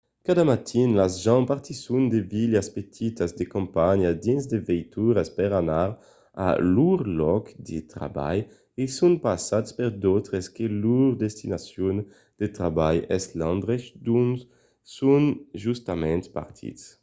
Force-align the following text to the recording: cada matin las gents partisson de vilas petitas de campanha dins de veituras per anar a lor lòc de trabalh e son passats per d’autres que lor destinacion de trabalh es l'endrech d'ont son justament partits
cada 0.27 0.43
matin 0.51 0.89
las 0.99 1.13
gents 1.25 1.47
partisson 1.51 2.03
de 2.13 2.19
vilas 2.33 2.67
petitas 2.77 3.31
de 3.39 3.45
campanha 3.55 4.09
dins 4.25 4.43
de 4.51 4.57
veituras 4.69 5.29
per 5.37 5.49
anar 5.61 5.89
a 6.45 6.47
lor 6.75 7.01
lòc 7.21 7.43
de 7.67 7.77
trabalh 7.93 8.43
e 8.81 8.83
son 8.97 9.13
passats 9.27 9.69
per 9.77 9.89
d’autres 10.01 10.45
que 10.55 10.65
lor 10.83 11.09
destinacion 11.23 11.95
de 12.39 12.47
trabalh 12.57 13.01
es 13.17 13.23
l'endrech 13.39 13.85
d'ont 14.05 14.35
son 14.97 15.23
justament 15.63 16.23
partits 16.37 16.81